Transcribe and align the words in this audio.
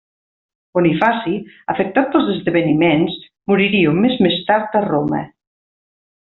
Bonifaci, 0.77 1.33
afectat 1.73 2.09
pels 2.15 2.31
esdeveniments, 2.37 3.19
moriria 3.53 3.93
un 3.93 4.01
mes 4.07 4.17
més 4.29 4.41
tard 4.49 4.81
a 4.83 4.83
Roma. 4.91 5.23